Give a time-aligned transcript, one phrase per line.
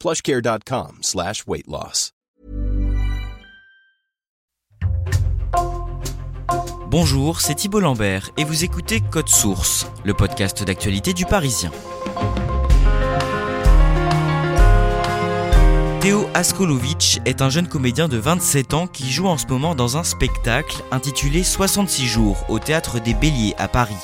[0.00, 2.12] plushcare.com slash weight loss.
[6.88, 11.70] Bonjour, c'est Thibault Lambert et vous écoutez Code Source, le podcast d'actualité du Parisien.
[16.06, 19.96] Théo Askolovic est un jeune comédien de 27 ans qui joue en ce moment dans
[19.96, 23.96] un spectacle intitulé 66 jours au théâtre des Béliers à Paris.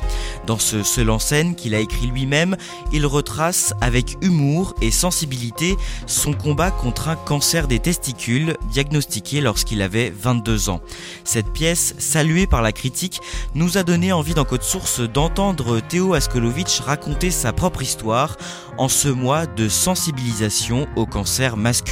[0.45, 2.57] Dans ce seul en scène qu'il a écrit lui-même,
[2.93, 5.77] il retrace avec humour et sensibilité
[6.09, 10.81] son combat contre un cancer des testicules diagnostiqué lorsqu'il avait 22 ans.
[11.23, 13.21] Cette pièce, saluée par la critique,
[13.55, 18.39] nous a donné envie dans Code Source d'entendre Théo Askolovic raconter sa propre histoire
[18.77, 21.92] en ce mois de sensibilisation au cancer masculin.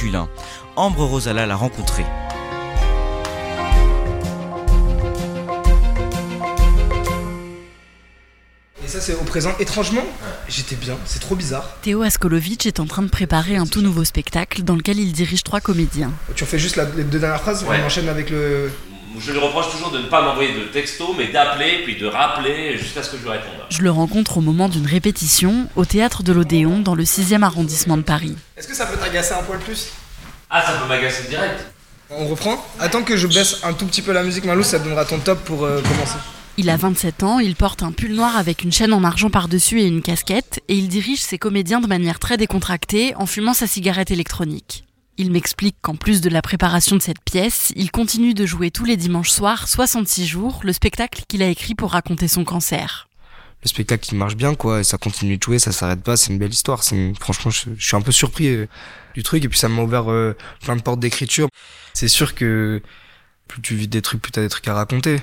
[0.75, 2.03] Ambre Rosala l'a rencontré.
[8.83, 9.51] Et ça, c'est au présent.
[9.59, 10.03] Étrangement,
[10.49, 10.97] j'étais bien.
[11.05, 11.77] C'est trop bizarre.
[11.83, 15.43] Théo Askolovic est en train de préparer un tout nouveau spectacle dans lequel il dirige
[15.43, 16.11] trois comédiens.
[16.35, 17.63] Tu refais juste la- les deux dernières phrases?
[17.63, 17.77] Ouais.
[17.81, 18.71] On enchaîne avec le.
[19.19, 22.77] Je lui reproche toujours de ne pas m'envoyer de texto, mais d'appeler, puis de rappeler
[22.77, 23.51] jusqu'à ce que je lui réponde.
[23.69, 27.97] Je le rencontre au moment d'une répétition au théâtre de l'Odéon dans le 6e arrondissement
[27.97, 28.35] de Paris.
[28.57, 29.89] Est-ce que ça peut t'agacer un poil plus?
[30.49, 31.65] Ah, ça peut m'agacer direct.
[32.09, 32.65] On reprend?
[32.79, 35.19] Attends que je baisse un tout petit peu la musique, Malou, ça te donnera ton
[35.19, 36.17] top pour euh, commencer.
[36.57, 39.79] Il a 27 ans, il porte un pull noir avec une chaîne en argent par-dessus
[39.79, 43.67] et une casquette, et il dirige ses comédiens de manière très décontractée en fumant sa
[43.67, 44.83] cigarette électronique.
[45.21, 48.85] Il m'explique qu'en plus de la préparation de cette pièce, il continue de jouer tous
[48.85, 53.07] les dimanches soirs 66 jours, le spectacle qu'il a écrit pour raconter son cancer.
[53.61, 54.79] le spectacle il marche bien quoi.
[54.79, 56.83] Et ça continue de jouer ça s'arrête pas c'est une belle histoire.
[57.19, 58.67] Franchement je, je suis un peu surpris euh,
[59.13, 59.45] du truc.
[59.45, 61.49] Et puis ça m'a ouvert euh, plein de portes d'écriture.
[61.93, 62.81] C'est sûr que
[63.47, 65.17] plus tu vis des trucs plus t'as des trucs à raconter.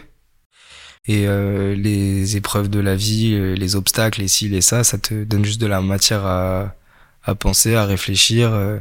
[1.06, 5.24] Et euh, les épreuves de la vie les obstacles les ci les ça ça te
[5.24, 8.80] donne juste de la matière à penser à réfléchir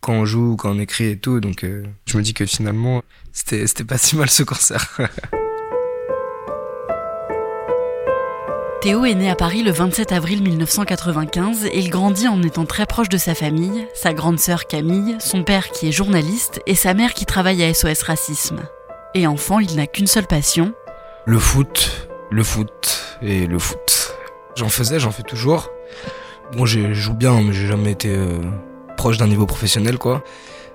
[0.00, 3.02] quand on joue quand on écrit et tout donc euh, je me dis que finalement
[3.32, 4.98] c'était c'était pas si mal ce concert
[8.80, 12.86] Théo est né à Paris le 27 avril 1995 et il grandit en étant très
[12.86, 16.94] proche de sa famille, sa grande sœur Camille, son père qui est journaliste et sa
[16.94, 18.60] mère qui travaille à SOS Racisme.
[19.14, 20.72] Et enfant, il n'a qu'une seule passion,
[21.26, 24.14] Le foot, le foot et le foot.
[24.54, 25.70] J'en faisais, j'en fais toujours.
[26.56, 28.38] Bon, j'ai- je joue bien, mais j'ai jamais été euh,
[28.98, 30.22] proche d'un niveau professionnel, quoi.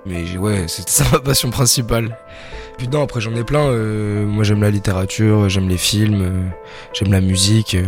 [0.08, 2.18] Mais j'ai- ouais, c'était ça ma passion principale.
[2.78, 3.68] Puis non, après j'en ai plein.
[3.68, 6.50] euh, moi, j'aime la littérature, j'aime les films, euh,
[6.94, 7.76] j'aime la musique.
[7.76, 7.86] euh,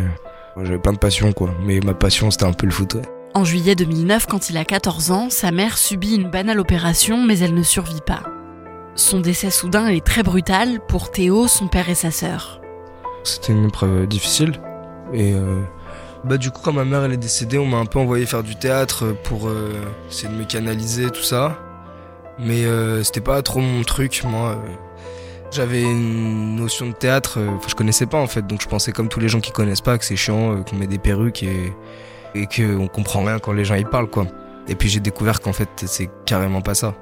[0.64, 1.50] J'avais plein de passions, quoi.
[1.66, 3.02] Mais ma passion, c'était un peu le foot, ouais.
[3.34, 7.38] En juillet 2009, quand il a 14 ans, sa mère subit une banale opération, mais
[7.40, 8.24] elle ne survit pas.
[8.96, 12.62] Son décès soudain est très brutal pour Théo, son père et sa sœur.
[13.26, 14.54] C'était une épreuve difficile.
[15.14, 15.34] Et
[16.26, 18.44] bah du coup quand ma mère elle est décédée, on m'a un peu envoyé faire
[18.44, 19.74] du théâtre pour euh,
[20.10, 21.58] essayer de me canaliser tout ça.
[22.40, 24.50] Mais euh, c'était pas trop mon truc moi.
[24.52, 24.56] euh.
[25.52, 28.92] J'avais une notion de théâtre, euh, enfin, je connaissais pas en fait, donc je pensais
[28.92, 31.44] comme tous les gens qui connaissent pas que c'est chiant, euh, qu'on met des perruques
[31.44, 31.72] et,
[32.34, 34.26] et qu'on comprend rien quand les gens y parlent quoi.
[34.68, 36.96] Et puis j'ai découvert qu'en fait c'est carrément pas ça.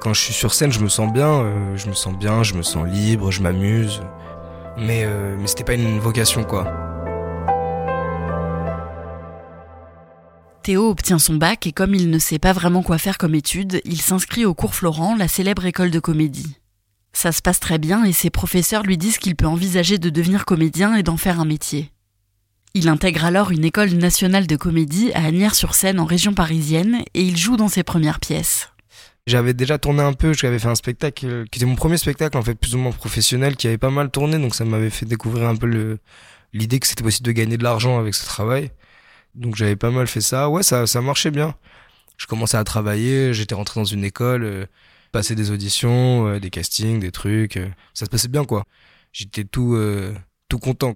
[0.00, 2.52] Quand je suis sur scène, je me sens bien, euh, je me sens bien, je
[2.54, 4.02] me sens libre, je m'amuse.
[4.76, 6.66] Mais, euh, mais c'était pas une vocation quoi.
[10.66, 13.80] Théo obtient son bac et comme il ne sait pas vraiment quoi faire comme étude,
[13.84, 16.56] il s'inscrit au cours Florent, la célèbre école de comédie.
[17.12, 20.44] Ça se passe très bien et ses professeurs lui disent qu'il peut envisager de devenir
[20.44, 21.92] comédien et d'en faire un métier.
[22.74, 27.36] Il intègre alors une école nationale de comédie à Agnières-sur-Seine en région parisienne et il
[27.36, 28.72] joue dans ses premières pièces.
[29.28, 32.42] J'avais déjà tourné un peu, j'avais fait un spectacle qui était mon premier spectacle en
[32.42, 35.48] fait plus ou moins professionnel qui avait pas mal tourné donc ça m'avait fait découvrir
[35.48, 36.00] un peu
[36.52, 38.72] l'idée que c'était possible de gagner de l'argent avec ce travail.
[39.36, 40.48] Donc j'avais pas mal fait ça.
[40.48, 41.54] Ouais, ça ça marchait bien.
[42.16, 44.66] Je commençais à travailler, j'étais rentré dans une école, euh,
[45.12, 47.58] Passer des auditions, des castings, des trucs.
[47.94, 48.64] ça se passait bien, quoi.
[49.12, 49.78] J'étais tout,
[50.48, 50.94] tout content.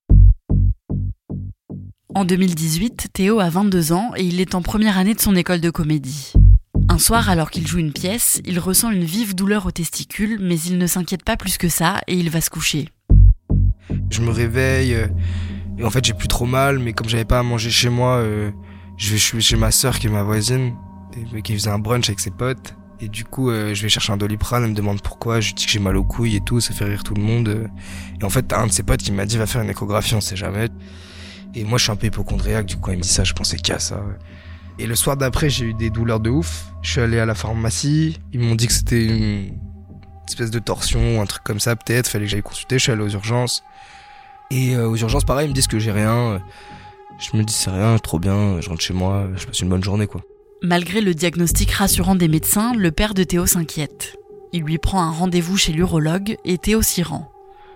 [2.14, 5.60] En 2018, Théo a 22 ans et il est en première année de son école
[5.60, 6.32] de comédie.
[6.88, 10.58] Un soir, alors qu'il joue une pièce, il ressent une vive douleur aux testicules, mais
[10.58, 12.88] il ne s'inquiète pas plus que ça et il va se coucher.
[14.10, 15.06] Je me réveille euh,
[15.80, 18.16] et en fait j'ai plus trop mal, mais comme j'avais pas à manger chez moi,
[18.16, 18.50] euh,
[18.96, 20.74] je vais chez ma soeur qui est ma voisine,
[21.34, 22.74] et, qui faisait un brunch avec ses potes.
[23.02, 25.64] Et du coup, euh, je vais chercher un doliprane, elle me demande pourquoi, je dis
[25.64, 27.70] que j'ai mal aux couilles et tout, ça fait rire tout le monde.
[28.20, 30.20] Et en fait, un de ses potes qui m'a dit va faire une échographie, on
[30.20, 30.68] sait jamais.
[31.54, 33.56] Et moi, je suis un peu hypochondriaque, du coup, il me dit ça, je pensais
[33.56, 34.02] qu'à ça.
[34.78, 36.66] Et le soir d'après, j'ai eu des douleurs de ouf.
[36.82, 39.58] Je suis allé à la pharmacie, ils m'ont dit que c'était une
[40.28, 43.02] espèce de torsion un truc comme ça, peut-être, fallait que j'aille consulter, je suis allé
[43.02, 43.62] aux urgences.
[44.50, 46.42] Et euh, aux urgences, pareil, ils me disent que j'ai rien.
[47.18, 49.84] Je me dis, c'est rien, trop bien, je rentre chez moi, je passe une bonne
[49.84, 50.22] journée, quoi.
[50.62, 54.16] Malgré le diagnostic rassurant des médecins, le père de Théo s'inquiète.
[54.52, 57.30] Il lui prend un rendez-vous chez l'urologue et Théo s'y rend.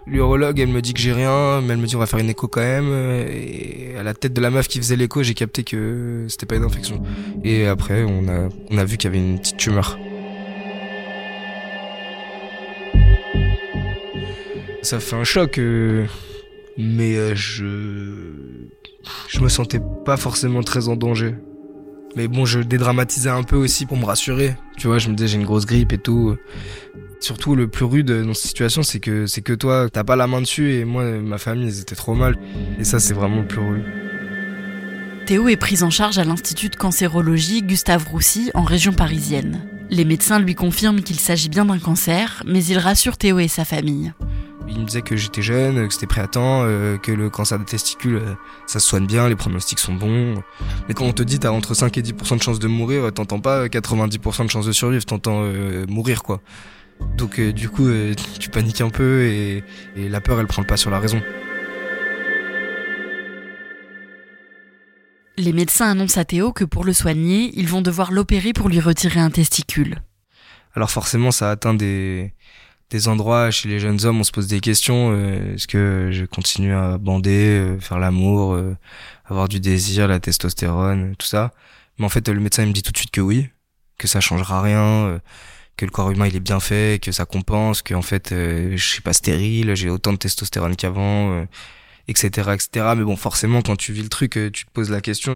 [0.06, 2.28] L'urologue, elle me dit que j'ai rien, mais elle me dit on va faire une
[2.28, 2.92] écho quand même.
[3.30, 6.56] Et à la tête de la meuf qui faisait l'écho, j'ai capté que c'était pas
[6.56, 7.02] une infection.
[7.42, 9.98] Et après, on a, on a vu qu'il y avait une petite tumeur.
[14.82, 16.04] Ça fait un choc, euh,
[16.78, 17.64] mais euh, je,
[19.28, 21.34] je me sentais pas forcément très en danger.
[22.16, 24.56] Mais bon, je dédramatisais un peu aussi pour me rassurer.
[24.76, 26.36] Tu vois, je me disais j'ai une grosse grippe et tout.
[27.20, 30.26] Surtout le plus rude dans cette situation, c'est que c'est que toi, t'as pas la
[30.26, 32.36] main dessus et moi, ma famille, ils étaient trop mal.
[32.78, 33.84] Et ça, c'est vraiment le plus rude.
[35.26, 39.66] Théo est pris en charge à l'Institut de cancérologie Gustave Roussy en région parisienne.
[39.90, 43.64] Les médecins lui confirment qu'il s'agit bien d'un cancer, mais ils rassurent Théo et sa
[43.64, 44.12] famille.
[44.68, 47.58] Il me disait que j'étais jeune, que c'était prêt à temps, euh, que le cancer
[47.58, 48.34] des testicules, euh,
[48.66, 50.42] ça se soigne bien, les pronostics sont bons.
[50.88, 53.40] Mais quand on te dit t'as entre 5 et 10% de chances de mourir, t'entends
[53.40, 56.40] pas 90% de chances de survivre, t'entends euh, mourir quoi.
[57.16, 59.64] Donc euh, du coup, euh, tu paniques un peu et,
[59.96, 61.22] la peur, elle prend le pas sur la raison.
[65.36, 68.80] Les médecins annoncent à Théo que pour le soigner, ils vont devoir l'opérer pour lui
[68.80, 70.00] retirer un testicule.
[70.74, 72.34] Alors forcément, ça atteint des,
[72.96, 75.12] des endroits chez les jeunes hommes, on se pose des questions.
[75.12, 78.58] Euh, est-ce que je continue à bander, faire l'amour,
[79.26, 81.52] avoir du désir, la testostérone, tout ça?
[81.98, 83.48] Mais en fait, le médecin il me dit tout de suite que oui,
[83.98, 85.20] que ça changera rien
[85.76, 88.76] que le corps humain il est bien fait, que ça compense, que en fait euh,
[88.76, 91.46] je suis pas stérile, j'ai autant de testostérone qu'avant,
[92.08, 92.94] etc., euh, etc.
[92.96, 95.34] Mais bon, forcément quand tu vis le truc, euh, tu te poses la question.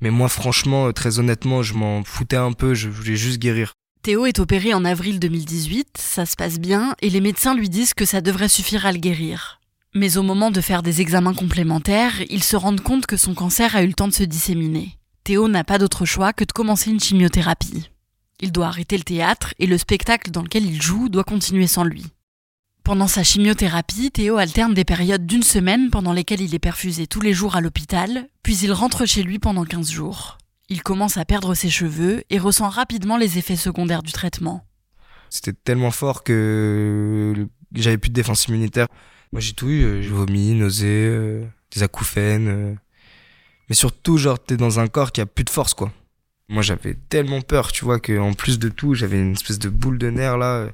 [0.00, 3.72] Mais moi franchement, très honnêtement, je m'en foutais un peu, je voulais juste guérir.
[4.08, 7.92] Théo est opéré en avril 2018, ça se passe bien, et les médecins lui disent
[7.92, 9.60] que ça devrait suffire à le guérir.
[9.94, 13.76] Mais au moment de faire des examens complémentaires, ils se rendent compte que son cancer
[13.76, 14.96] a eu le temps de se disséminer.
[15.24, 17.90] Théo n'a pas d'autre choix que de commencer une chimiothérapie.
[18.40, 21.84] Il doit arrêter le théâtre et le spectacle dans lequel il joue doit continuer sans
[21.84, 22.06] lui.
[22.84, 27.20] Pendant sa chimiothérapie, Théo alterne des périodes d'une semaine pendant lesquelles il est perfusé tous
[27.20, 30.38] les jours à l'hôpital, puis il rentre chez lui pendant 15 jours.
[30.68, 34.66] Il commence à perdre ses cheveux et ressent rapidement les effets secondaires du traitement.
[35.30, 38.86] C'était tellement fort que j'avais plus de défense immunitaire.
[39.32, 41.44] Moi j'ai tout eu, euh, j'ai vomi, nausées, euh,
[41.74, 42.48] des acouphènes.
[42.48, 42.74] Euh.
[43.68, 45.92] Mais surtout, genre, t'es dans un corps qui a plus de force, quoi.
[46.48, 49.98] Moi, j'avais tellement peur, tu vois, qu'en plus de tout, j'avais une espèce de boule
[49.98, 50.68] de nerfs là.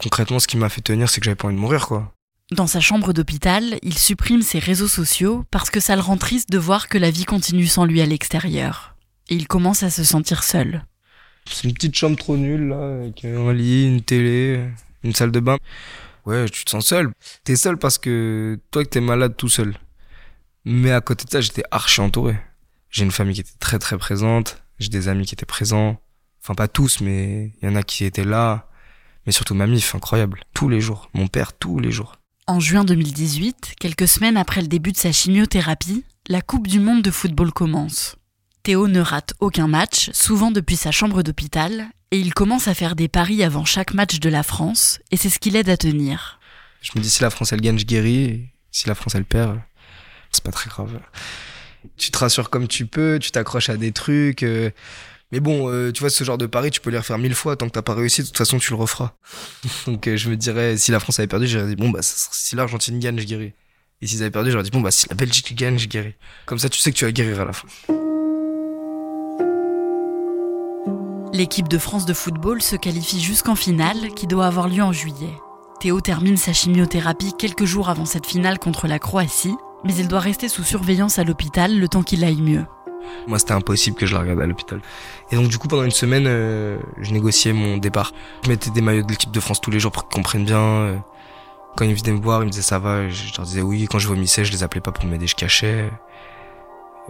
[0.00, 2.12] Concrètement, ce qui m'a fait tenir, c'est que j'avais pas envie de mourir, quoi.
[2.52, 6.50] Dans sa chambre d'hôpital, il supprime ses réseaux sociaux parce que ça le rend triste
[6.50, 8.94] de voir que la vie continue sans lui à l'extérieur.
[9.28, 10.84] Et il commence à se sentir seul.
[11.46, 14.68] C'est une petite chambre trop nulle, là, avec un lit, une télé,
[15.02, 15.56] une salle de bain.
[16.26, 17.10] Ouais, tu te sens seul.
[17.44, 19.76] T'es seul parce que toi, que t'es malade tout seul.
[20.64, 22.36] Mais à côté de ça, j'étais archi entouré.
[22.90, 24.62] J'ai une famille qui était très très présente.
[24.78, 26.00] J'ai des amis qui étaient présents.
[26.42, 28.68] Enfin, pas tous, mais il y en a qui étaient là.
[29.26, 30.42] Mais surtout ma mif, incroyable.
[30.54, 31.10] Tous les jours.
[31.14, 32.16] Mon père, tous les jours.
[32.46, 37.02] En juin 2018, quelques semaines après le début de sa chimiothérapie, la Coupe du Monde
[37.02, 38.16] de football commence.
[38.62, 42.96] Théo ne rate aucun match, souvent depuis sa chambre d'hôpital, et il commence à faire
[42.96, 46.40] des paris avant chaque match de la France, et c'est ce qui l'aide à tenir.
[46.82, 49.24] Je me dis si la France elle gagne, je guéris, et si la France elle
[49.24, 49.60] perd,
[50.30, 50.98] c'est pas très grave
[51.96, 54.42] tu te rassures comme tu peux, tu t'accroches à des trucs.
[54.42, 54.70] Euh.
[55.32, 57.56] mais bon, euh, tu vois, ce genre de pari, tu peux les refaire mille fois.
[57.56, 59.14] Tant que t'as pas réussi, de toute façon, tu le referas.
[59.86, 62.56] Donc, euh, je me dirais, si la France avait perdu, j'aurais dit, bon, bah, si
[62.56, 63.52] l'Argentine gagne, je guéris.
[64.00, 66.14] Et s'ils avaient perdu, j'aurais dit, bon, bah, si la Belgique gagne, je guéris.
[66.46, 67.68] Comme ça, tu sais que tu vas guérir à la fin.
[71.38, 75.38] L'équipe de France de football se qualifie jusqu'en finale, qui doit avoir lieu en juillet.
[75.78, 79.54] Théo termine sa chimiothérapie quelques jours avant cette finale contre la Croatie,
[79.84, 82.64] mais il doit rester sous surveillance à l'hôpital le temps qu'il aille mieux.
[83.28, 84.80] Moi, c'était impossible que je la regarde à l'hôpital.
[85.30, 88.10] Et donc, du coup, pendant une semaine, euh, je négociais mon départ.
[88.42, 90.58] Je mettais des maillots de l'équipe de France tous les jours pour qu'ils comprennent bien.
[90.58, 90.96] Euh.
[91.76, 93.08] Quand ils venaient me voir, ils me disaient ça va.
[93.08, 93.86] Je leur disais oui.
[93.88, 95.88] Quand je vomissais, je les appelais pas pour m'aider, je cachais.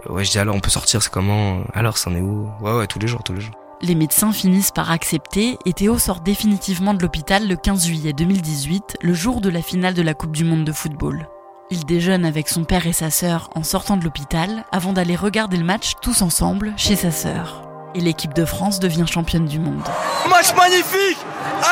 [0.07, 1.63] Ouais, je dis alors on peut sortir, c'est comment?
[1.73, 2.47] Alors, c'en est où?
[2.61, 3.55] Ouais, ouais, tous les jours, tous les jours.
[3.81, 8.97] Les médecins finissent par accepter et Théo sort définitivement de l'hôpital le 15 juillet 2018,
[9.01, 11.29] le jour de la finale de la Coupe du Monde de football.
[11.69, 15.55] Il déjeune avec son père et sa sœur en sortant de l'hôpital avant d'aller regarder
[15.55, 17.63] le match tous ensemble chez sa sœur.
[17.95, 19.81] Et l'équipe de France devient championne du monde.
[20.29, 21.17] Match magnifique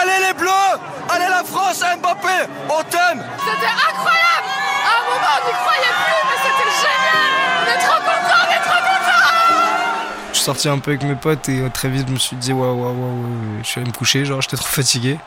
[0.02, 4.48] Allez les Bleus Allez la France, Mbappé On t'aime C'était incroyable
[4.86, 5.37] À un moment,
[10.48, 12.94] sorti un peu avec mes potes et très vite je me suis dit waouh waouh
[12.94, 13.26] waouh,
[13.64, 15.18] je suis allé me coucher, genre j'étais trop fatigué.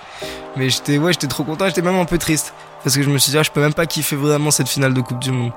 [0.56, 2.54] Mais j'étais ouais, j'étais trop content, j'étais même un peu triste.
[2.82, 4.94] Parce que je me suis dit, ah, je peux même pas kiffer vraiment cette finale
[4.94, 5.52] de Coupe du Monde.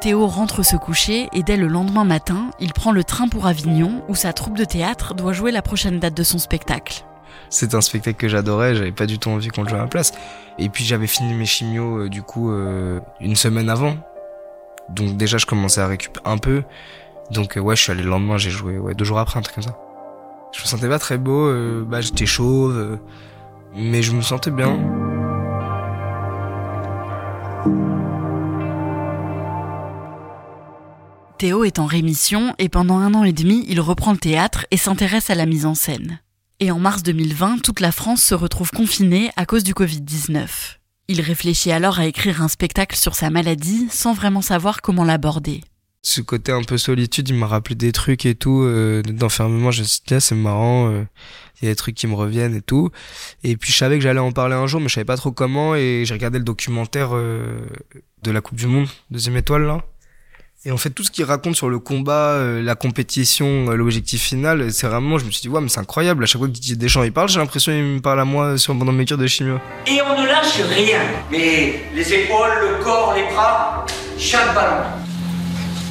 [0.00, 4.02] Théo rentre se coucher et dès le lendemain matin, il prend le train pour Avignon
[4.08, 7.04] où sa troupe de théâtre doit jouer la prochaine date de son spectacle.
[7.50, 9.86] C'est un spectacle que j'adorais, j'avais pas du tout envie qu'on le joue à ma
[9.86, 10.12] place.
[10.58, 13.98] Et puis j'avais fini mes chimios euh, du coup euh, une semaine avant.
[14.90, 16.62] Donc déjà je commençais à récupérer un peu.
[17.30, 19.42] Donc euh, ouais, je suis allé le lendemain, j'ai joué ouais, deux jours après, un
[19.42, 19.78] truc comme ça.
[20.52, 21.52] Je me sentais pas très beau,
[21.84, 22.98] bah j'étais chauve
[23.74, 24.78] mais je me sentais bien.
[31.38, 34.76] Théo est en rémission et pendant un an et demi, il reprend le théâtre et
[34.76, 36.20] s'intéresse à la mise en scène.
[36.60, 40.78] Et en mars 2020, toute la France se retrouve confinée à cause du Covid-19.
[41.06, 45.60] Il réfléchit alors à écrire un spectacle sur sa maladie sans vraiment savoir comment l'aborder.
[46.00, 49.70] Ce côté un peu solitude, il m'a rappelé des trucs et tout euh, d'enfermement.
[49.70, 50.90] Je me suis dit, c'est marrant.
[50.90, 51.04] Euh,
[51.60, 52.90] il y a des trucs qui me reviennent et tout.
[53.42, 55.32] Et puis je savais que j'allais en parler un jour, mais je savais pas trop
[55.32, 55.74] comment.
[55.74, 57.66] Et j'ai regardé le documentaire euh,
[58.22, 59.84] de la Coupe du Monde, deuxième étoile là.
[60.66, 64.22] Et en fait, tout ce qu'il raconte sur le combat, euh, la compétition, euh, l'objectif
[64.22, 66.24] final, c'est vraiment, je me suis dit, ouais, mais c'est incroyable.
[66.24, 68.56] À chaque fois que Didier Deschamps il parle, j'ai l'impression qu'il me parle à moi
[68.56, 69.58] sur, pendant mes cures de chimio.
[69.86, 71.00] Et on ne lâche rien.
[71.30, 73.84] Mais les épaules, le corps, les bras,
[74.16, 74.84] chaque ballon.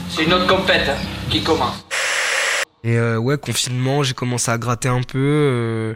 [0.09, 0.97] C'est une autre compète hein,
[1.29, 1.85] qui commence.
[2.83, 5.95] Et euh, ouais, confinement, j'ai commencé à gratter un peu.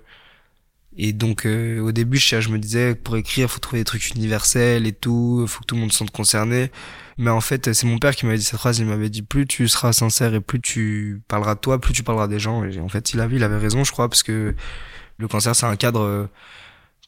[0.98, 3.86] Euh, et donc euh, au début, je, je me disais pour écrire, faut trouver des
[3.86, 6.72] trucs universels et tout, faut que tout le monde se sente concerné.
[7.18, 8.80] Mais en fait, c'est mon père qui m'avait dit cette phrase.
[8.80, 12.04] Il m'avait dit plus tu seras sincère et plus tu parleras de toi, plus tu
[12.04, 12.64] parleras des gens.
[12.64, 14.56] Et en fait, il avait, il avait raison, je crois, parce que
[15.18, 16.30] le cancer, c'est un cadre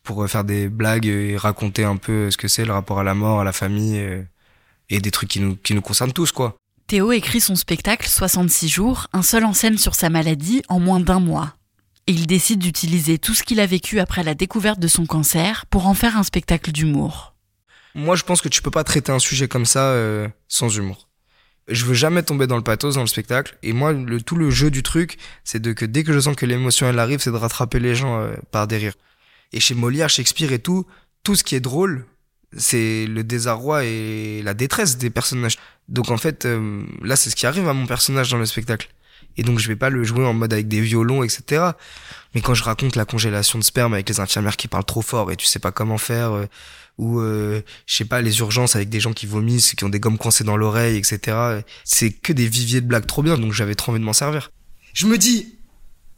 [0.03, 3.13] pour faire des blagues et raconter un peu ce que c'est le rapport à la
[3.13, 4.01] mort, à la famille
[4.89, 6.57] et des trucs qui nous qui nous concernent tous, quoi.
[6.87, 10.99] Théo écrit son spectacle 66 jours, un seul en scène sur sa maladie, en moins
[10.99, 11.53] d'un mois.
[12.09, 15.67] Et il décide d'utiliser tout ce qu'il a vécu après la découverte de son cancer
[15.67, 17.35] pour en faire un spectacle d'humour.
[17.93, 21.07] Moi, je pense que tu peux pas traiter un sujet comme ça euh, sans humour.
[21.67, 23.59] Je veux jamais tomber dans le pathos dans le spectacle.
[23.61, 26.35] Et moi, le, tout le jeu du truc, c'est de que dès que je sens
[26.35, 28.95] que l'émotion elle arrive, c'est de rattraper les gens euh, par des rires.
[29.53, 30.87] Et chez Molière, Shakespeare et tout,
[31.21, 32.07] tout ce qui est drôle,
[32.57, 35.57] c'est le désarroi et la détresse des personnages.
[35.89, 38.89] Donc en fait, euh, là, c'est ce qui arrive à mon personnage dans le spectacle.
[39.39, 41.71] Et donc je vais pas le jouer en mode avec des violons, etc.
[42.35, 45.31] Mais quand je raconte la congélation de sperme avec les infirmières qui parlent trop fort
[45.31, 46.45] et tu sais pas comment faire, euh,
[46.97, 50.01] ou euh, je sais pas les urgences avec des gens qui vomissent, qui ont des
[50.01, 51.61] gommes coincées dans l'oreille, etc.
[51.85, 54.51] C'est que des viviers de blagues trop bien, donc j'avais trop envie de m'en servir.
[54.93, 55.55] Je me dis,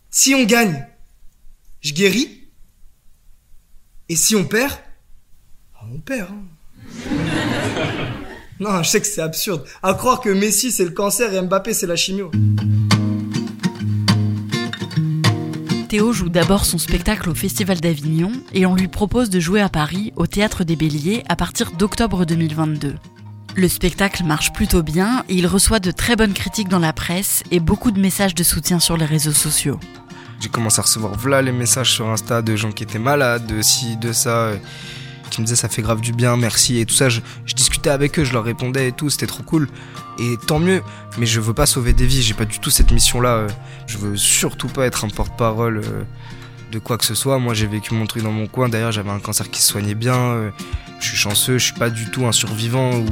[0.10, 0.84] si on gagne,
[1.82, 2.48] je guéris.
[4.10, 4.74] Et si on perd,
[5.88, 6.28] mon père.
[6.32, 6.44] Hein.
[8.60, 9.64] non, je sais que c'est absurde.
[9.84, 12.32] À croire que Messi c'est le cancer et Mbappé c'est la chimio.
[15.92, 19.68] Théo joue d'abord son spectacle au Festival d'Avignon et on lui propose de jouer à
[19.68, 22.96] Paris au Théâtre des Béliers à partir d'octobre 2022.
[23.58, 27.44] Le spectacle marche plutôt bien et il reçoit de très bonnes critiques dans la presse
[27.52, 29.82] et beaucoup de messages de soutien sur les réseaux sociaux.
[30.40, 33.62] J'ai commencé à recevoir voilà les messages sur Insta de gens qui étaient malades, de
[33.62, 34.52] ci, de ça
[35.32, 37.10] qui me disaient ça fait grave du bien, merci et tout ça.
[37.10, 37.22] Je,
[37.56, 39.68] discutais avec eux, je leur répondais et tout, c'était trop cool.
[40.20, 40.84] Et tant mieux,
[41.18, 43.30] mais je veux pas sauver des vies, j'ai pas du tout cette mission-là.
[43.30, 43.48] Euh.
[43.88, 46.04] Je veux surtout pas être un porte-parole euh,
[46.72, 47.40] de quoi que ce soit.
[47.40, 49.96] Moi j'ai vécu mon truc dans mon coin, d'ailleurs j'avais un cancer qui se soignait
[49.96, 50.52] bien, euh.
[51.00, 53.04] je suis chanceux, je suis pas du tout un survivant.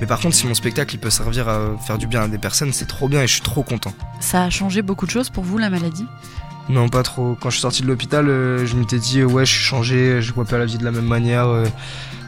[0.00, 2.38] Mais par contre, si mon spectacle il peut servir à faire du bien à des
[2.38, 3.94] personnes, c'est trop bien et je suis trop content.
[4.20, 6.06] Ça a changé beaucoup de choses pour vous la maladie?
[6.68, 7.36] Non, pas trop.
[7.38, 10.32] Quand je suis sorti de l'hôpital, euh, je m'étais dit, ouais, je suis changé, je
[10.32, 11.46] vois pas la vie de la même manière.
[11.48, 11.66] Euh,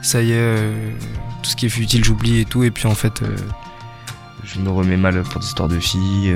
[0.02, 0.90] ça y est, euh,
[1.42, 2.62] tout ce qui est futile, j'oublie et tout.
[2.62, 3.22] Et puis en fait,
[4.44, 6.34] je me remets mal pour des histoires de filles.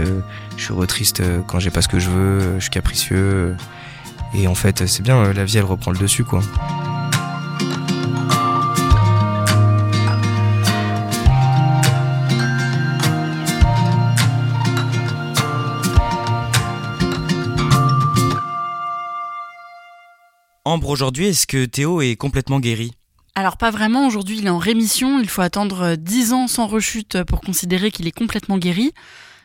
[0.57, 2.55] je suis retriste quand j'ai pas ce que je veux.
[2.57, 3.57] je suis capricieux.
[4.35, 6.43] et en fait, c'est bien, la vie, elle reprend le dessus, quoi.
[20.79, 22.93] Aujourd'hui, est-ce que Théo est complètement guéri?
[23.35, 27.25] Alors pas vraiment, aujourd'hui il est en rémission, il faut attendre 10 ans sans rechute
[27.25, 28.93] pour considérer qu'il est complètement guéri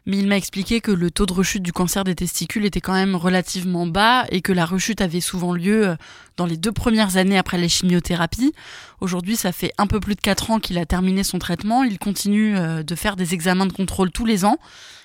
[0.06, 2.94] mais il m'a expliqué que le taux de rechute du cancer des testicules était quand
[2.94, 5.96] même relativement bas et que la rechute avait souvent lieu euh,
[6.38, 8.54] dans les deux premières années après les chimiothérapies.
[9.02, 11.84] Aujourd'hui, ça fait un peu plus de 4 ans qu'il a terminé son traitement.
[11.84, 14.58] Il continue euh, de faire des examens de contrôle tous les ans,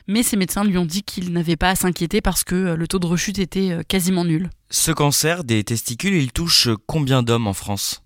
[0.06, 2.86] mais ses médecins lui ont dit qu'il n'avait pas à s'inquiéter parce que euh, le
[2.86, 4.50] taux de rechute était quasiment nul.
[4.70, 8.02] Ce cancer des testicules, il touche combien d'hommes en France?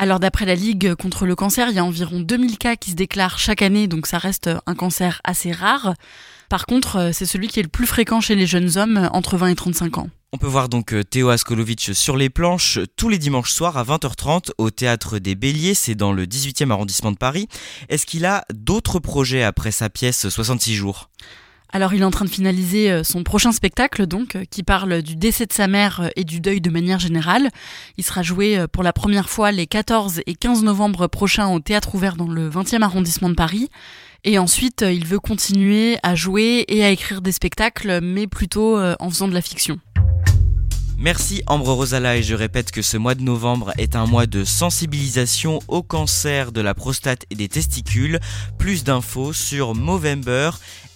[0.00, 2.96] Alors d'après la Ligue contre le cancer, il y a environ 2000 cas qui se
[2.96, 5.92] déclarent chaque année, donc ça reste un cancer assez rare.
[6.48, 9.08] Par contre, euh, c'est celui qui est le plus fréquent chez les jeunes hommes euh,
[9.10, 10.08] entre 20 et 35 ans.
[10.32, 13.84] On peut voir donc euh, Théo Askolovitch sur les planches tous les dimanches soirs à
[13.84, 17.46] 20h30 au Théâtre des Béliers, c'est dans le 18e arrondissement de Paris.
[17.90, 21.10] Est-ce qu'il a d'autres projets après sa pièce 66 jours?
[21.72, 25.02] Alors il est en train de finaliser euh, son prochain spectacle donc euh, qui parle
[25.02, 27.50] du décès de sa mère euh, et du deuil de manière générale.
[27.96, 31.94] Il sera joué pour la première fois les 14 et 15 novembre prochains au théâtre
[31.94, 33.68] ouvert dans le 20e arrondissement de Paris.
[34.24, 39.08] Et ensuite, il veut continuer à jouer et à écrire des spectacles, mais plutôt en
[39.08, 39.78] faisant de la fiction.
[40.98, 44.44] Merci Ambre Rosala et je répète que ce mois de novembre est un mois de
[44.44, 48.20] sensibilisation au cancer de la prostate et des testicules.
[48.58, 50.50] Plus d'infos sur Movember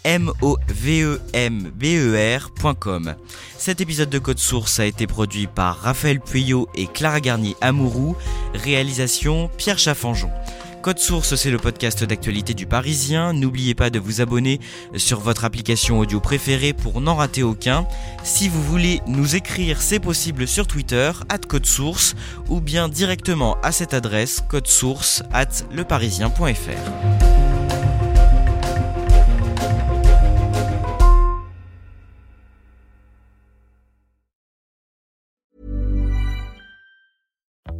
[0.04, 3.14] m o v e m b e rcom
[3.58, 8.16] Cet épisode de Code Source a été produit par Raphaël Pueyo et Clara Garnier Amourou,
[8.54, 10.30] réalisation Pierre Chaffanjon.
[10.84, 13.32] Code Source, c'est le podcast d'actualité du Parisien.
[13.32, 14.60] N'oubliez pas de vous abonner
[14.96, 17.86] sur votre application audio préférée pour n'en rater aucun.
[18.22, 22.14] Si vous voulez nous écrire, c'est possible sur Twitter, at Code Source,
[22.50, 27.43] ou bien directement à cette adresse, codesource at leparisien.fr.